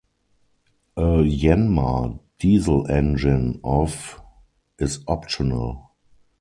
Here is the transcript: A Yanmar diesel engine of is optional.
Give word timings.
A 0.97 1.07
Yanmar 1.41 2.17
diesel 2.41 2.89
engine 2.89 3.59
of 3.63 4.19
is 4.79 4.97
optional. 5.07 5.91